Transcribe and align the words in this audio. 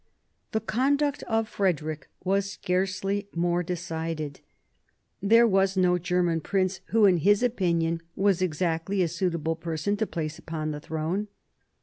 The 0.51 0.59
conduct 0.61 1.21
of 1.27 1.47
Frederick 1.47 2.09
was 2.23 2.49
scarcely 2.51 3.29
more 3.35 3.61
decided. 3.61 4.39
There 5.21 5.47
was 5.47 5.77
no 5.77 5.99
German 5.99 6.41
prince 6.41 6.81
who 6.85 7.05
in 7.05 7.17
his 7.17 7.43
opinion 7.43 8.01
was 8.15 8.41
exactly 8.41 9.03
a 9.03 9.07
suitable 9.07 9.55
person 9.55 9.97
to 9.97 10.07
place 10.07 10.39
upon 10.39 10.71
the 10.71 10.79
throne. 10.81 11.27